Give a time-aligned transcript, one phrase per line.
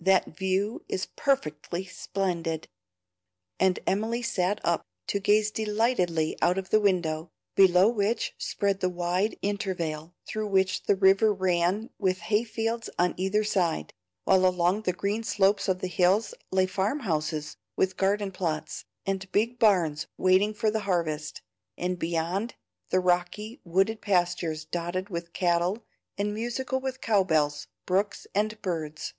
[0.00, 2.68] That view is perfectly splendid!"
[3.58, 8.90] and Emily sat up to gaze delightedly out of the window, below which spread the
[8.90, 14.82] wide intervale, through which the river ran with hay fields on either side, while along
[14.82, 20.06] the green slopes of the hills lay farm houses with garden plots, and big barns
[20.18, 21.40] waiting for the harvest;
[21.78, 22.54] and beyond,
[22.90, 25.86] the rocky, wooded pastures dotted with cattle
[26.18, 29.14] and musical with cow bells, brooks, and birds.